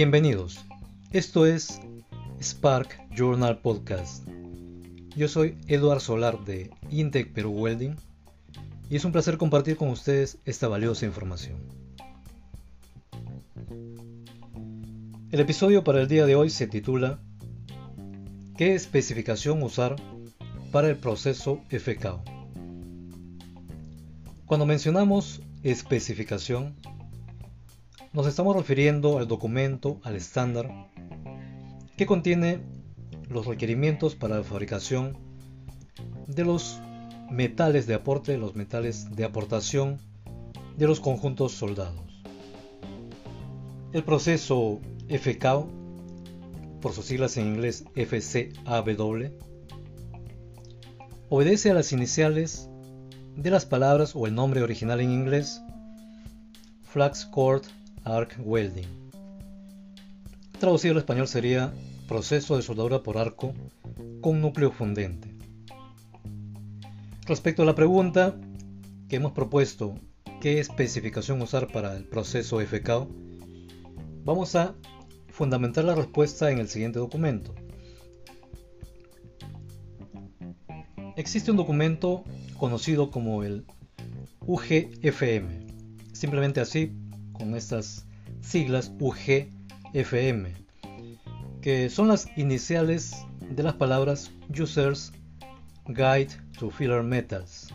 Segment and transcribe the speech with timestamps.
[0.00, 0.60] Bienvenidos.
[1.10, 1.80] Esto es
[2.40, 4.28] Spark Journal Podcast.
[5.16, 7.96] Yo soy Eduard Solar de Intec Perú Welding
[8.88, 11.56] y es un placer compartir con ustedes esta valiosa información.
[15.32, 17.18] El episodio para el día de hoy se titula
[18.56, 19.96] ¿Qué especificación usar
[20.70, 22.22] para el proceso FKO?
[24.46, 26.76] Cuando mencionamos especificación,
[28.18, 30.90] nos estamos refiriendo al documento, al estándar,
[31.96, 32.58] que contiene
[33.28, 35.16] los requerimientos para la fabricación
[36.26, 36.80] de los
[37.30, 39.98] metales de aporte, los metales de aportación
[40.76, 42.00] de los conjuntos soldados.
[43.92, 45.68] El proceso FKO,
[46.80, 49.30] por sus siglas en inglés FCAW,
[51.28, 52.68] obedece a las iniciales
[53.36, 55.62] de las palabras o el nombre original en inglés
[56.82, 57.62] Flax Cord
[58.04, 59.10] Arc Welding.
[60.58, 61.72] Traducido al español sería
[62.08, 63.54] proceso de soldadura por arco
[64.20, 65.34] con núcleo fundente.
[67.26, 68.34] Respecto a la pregunta
[69.08, 69.94] que hemos propuesto,
[70.40, 73.08] ¿qué especificación usar para el proceso FKO?
[74.24, 74.74] Vamos a
[75.28, 77.54] fundamentar la respuesta en el siguiente documento.
[81.16, 82.24] Existe un documento
[82.58, 83.64] conocido como el
[84.40, 85.66] UGFM,
[86.12, 86.92] simplemente así,
[87.38, 88.04] con estas
[88.40, 90.52] siglas UGFM,
[91.62, 95.12] que son las iniciales de las palabras Users
[95.86, 96.28] Guide
[96.58, 97.72] to Filler Metals.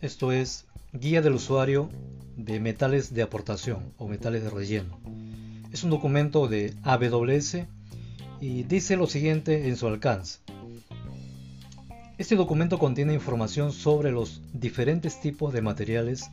[0.00, 1.88] Esto es Guía del usuario
[2.36, 4.98] de metales de aportación o metales de relleno.
[5.72, 7.66] Es un documento de AWS
[8.40, 10.40] y dice lo siguiente en su alcance.
[12.16, 16.30] Este documento contiene información sobre los diferentes tipos de materiales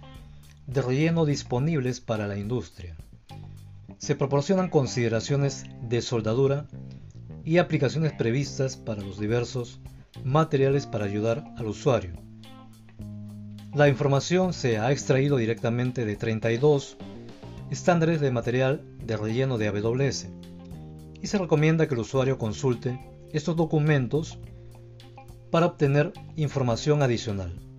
[0.67, 2.95] de relleno disponibles para la industria.
[3.97, 6.67] Se proporcionan consideraciones de soldadura
[7.43, 9.79] y aplicaciones previstas para los diversos
[10.23, 12.13] materiales para ayudar al usuario.
[13.73, 16.97] La información se ha extraído directamente de 32
[17.69, 20.27] estándares de material de relleno de AWS
[21.21, 22.99] y se recomienda que el usuario consulte
[23.31, 24.39] estos documentos
[25.51, 27.70] para obtener información adicional.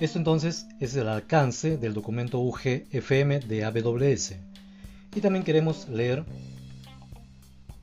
[0.00, 4.34] Esto entonces es el alcance del documento UGFM de AWS.
[5.14, 6.24] Y también queremos leer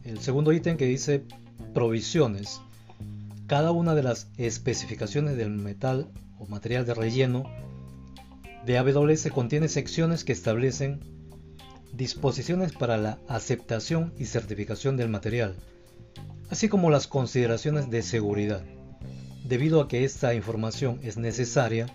[0.04, 1.24] el segundo ítem que dice
[1.74, 2.62] provisiones.
[3.48, 6.10] Cada una de las especificaciones del metal
[6.40, 7.44] o material de relleno
[8.66, 11.00] de AWS contiene secciones que establecen
[11.94, 15.56] disposiciones para la aceptación y certificación del material,
[16.50, 18.64] así como las consideraciones de seguridad,
[19.50, 21.88] debido a que esta información es necesaria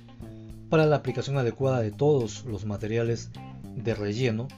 [0.69, 3.31] para la aplicación adecuada de todos los materiales
[3.77, 4.49] de relleno.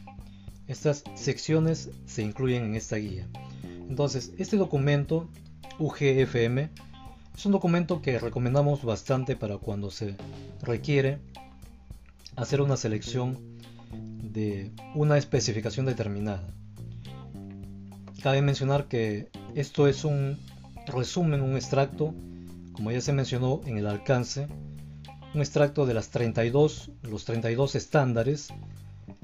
[0.67, 3.29] Estas secciones se incluyen en esta guía.
[3.87, 5.29] Entonces, este documento
[5.79, 6.71] UGFM
[7.37, 10.17] es un documento que recomendamos bastante para cuando se
[10.62, 11.19] requiere
[12.35, 13.39] hacer una selección
[14.33, 16.49] de una especificación determinada.
[18.23, 20.39] Cabe mencionar que esto es un
[20.87, 22.15] resumen, un extracto,
[22.76, 24.48] como ya se mencionó en el alcance,
[25.34, 28.48] un extracto de las 32, los 32 estándares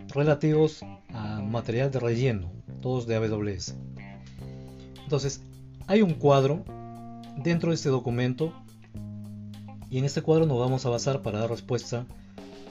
[0.09, 0.83] relativos
[1.13, 3.75] a material de relleno, todos de AWS.
[5.05, 5.43] Entonces,
[5.87, 6.65] hay un cuadro
[7.37, 8.55] dentro de este documento
[9.91, 12.07] y en este cuadro nos vamos a basar para dar respuesta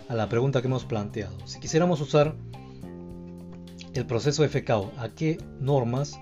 [0.09, 1.35] a la pregunta que hemos planteado.
[1.45, 2.35] Si quisiéramos usar
[3.93, 6.19] el proceso FKO, ¿a qué normas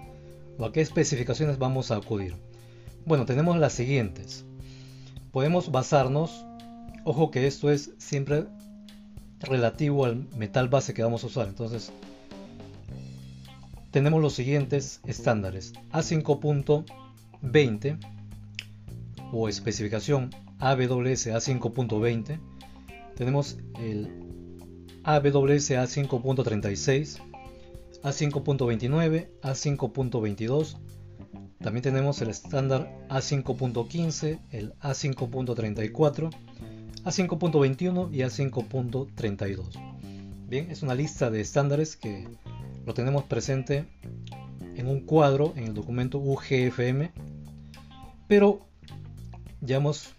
[0.58, 2.36] o a qué especificaciones vamos a acudir?
[3.06, 4.46] Bueno, tenemos las siguientes.
[5.32, 6.46] Podemos basarnos,
[7.04, 8.46] ojo que esto es siempre
[9.40, 11.48] relativo al metal base que vamos a usar.
[11.48, 11.92] Entonces,
[13.92, 15.74] tenemos los siguientes estándares.
[15.92, 17.98] A5.20
[19.32, 22.40] o especificación AWS A5.20.
[23.16, 24.08] Tenemos el
[25.04, 27.22] AWS A5.36
[28.04, 30.78] a5.29, A5.22.
[31.62, 36.30] También tenemos el estándar A5.15, el A5.34,
[37.04, 39.90] A5.21 y A5.32.
[40.48, 42.28] Bien, es una lista de estándares que
[42.86, 43.86] lo tenemos presente
[44.76, 47.12] en un cuadro en el documento UGFM,
[48.28, 48.62] pero
[49.60, 50.16] ya hemos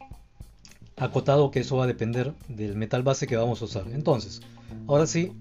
[0.97, 3.87] acotado que eso va a depender del metal base que vamos a usar.
[3.91, 4.43] Entonces,
[4.87, 5.33] ahora sí,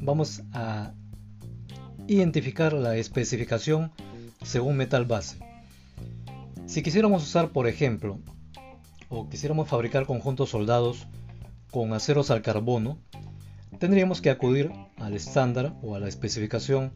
[0.00, 0.94] vamos a
[2.06, 3.90] identificar la especificación
[4.46, 5.38] según metal base.
[6.66, 8.18] Si quisiéramos usar, por ejemplo,
[9.08, 11.06] o quisiéramos fabricar conjuntos soldados
[11.70, 12.98] con aceros al carbono,
[13.78, 16.92] tendríamos que acudir al estándar o a la especificación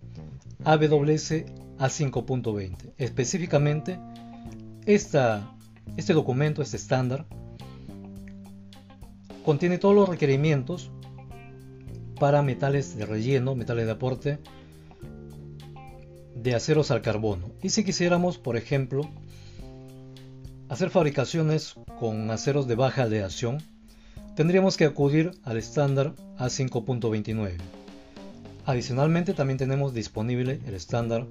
[0.64, 1.44] AWS
[1.78, 2.94] A5.20.
[2.98, 3.98] Específicamente,
[4.86, 5.52] esta,
[5.96, 7.26] este documento, este estándar,
[9.44, 10.90] contiene todos los requerimientos
[12.18, 14.38] para metales de relleno, metales de aporte
[16.42, 17.50] de aceros al carbono.
[17.62, 19.08] Y si quisiéramos, por ejemplo,
[20.68, 23.58] hacer fabricaciones con aceros de baja aleación,
[24.36, 27.56] tendríamos que acudir al estándar A5.29.
[28.64, 31.26] Adicionalmente también tenemos disponible el estándar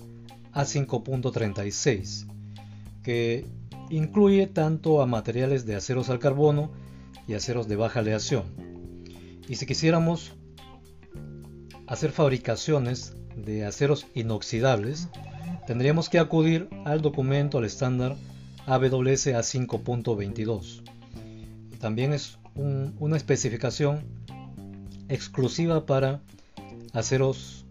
[0.54, 2.28] A5.36,
[3.04, 3.46] que
[3.90, 6.72] incluye tanto a materiales de aceros al carbono
[7.28, 8.44] y aceros de baja aleación.
[9.48, 10.34] Y si quisiéramos
[11.88, 13.16] hacer fabricaciones
[13.46, 15.08] de aceros inoxidables,
[15.68, 18.16] tendríamos que acudir al documento, al estándar
[18.66, 20.84] AWS A5.22.
[21.80, 24.04] También es una especificación
[25.08, 26.22] exclusiva para
[26.94, 27.66] aceros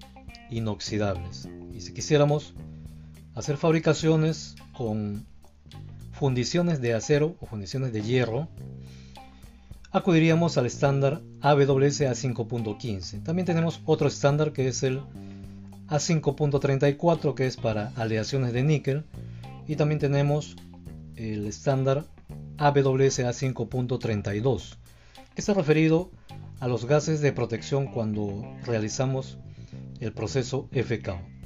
[0.50, 1.48] inoxidables.
[1.72, 2.54] Y si quisiéramos
[3.34, 5.26] hacer fabricaciones con
[6.12, 8.48] fundiciones de acero o fundiciones de hierro,
[9.92, 13.22] acudiríamos al estándar AWS A5.15.
[13.22, 15.00] También tenemos otro estándar que es el
[15.88, 19.04] A5.34 que es para aleaciones de níquel
[19.66, 20.56] y también tenemos
[21.16, 22.04] el estándar
[22.58, 24.76] AWS A5.32
[25.34, 26.10] que está referido
[26.60, 29.38] a los gases de protección cuando realizamos
[30.00, 31.37] el proceso FK.